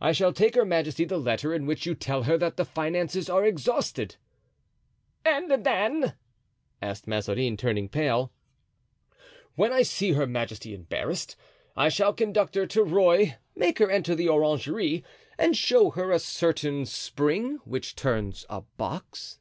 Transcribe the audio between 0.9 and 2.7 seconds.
the letter in which you tell her that the